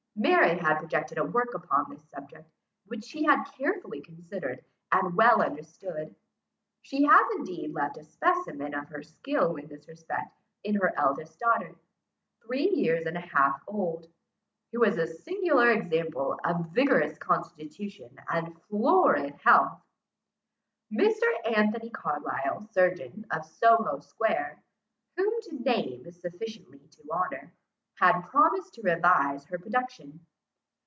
[0.13, 2.47] Mary had projected a work upon this subject,
[2.85, 6.13] which she had carefully considered, and well understood.
[6.83, 11.39] She has indeed left a specimen of her skill in this respect in her eldest
[11.39, 11.73] daughter,
[12.45, 14.05] three years and a half old,
[14.73, 19.81] who is a singular example of vigorous constitution and florid health.
[20.93, 21.55] Mr.
[21.57, 24.61] Anthony Carlisle, surgeon, of Soho square,
[25.15, 27.53] whom to name is sufficiently to honour,
[27.95, 30.19] had promised to revise her production.